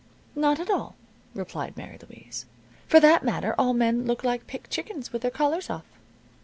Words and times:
"Not 0.35 0.59
at 0.59 0.71
all," 0.71 0.95
replied 1.35 1.77
Mary 1.77 1.99
Louise. 2.01 2.47
"For 2.87 2.99
that 2.99 3.23
matter, 3.23 3.53
all 3.59 3.75
men 3.75 4.07
look 4.07 4.23
like 4.23 4.47
picked 4.47 4.71
chickens 4.71 5.13
with 5.13 5.21
their 5.21 5.29
collars 5.29 5.69
off." 5.69 5.85